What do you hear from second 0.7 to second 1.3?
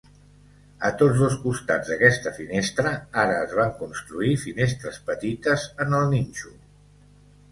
A tots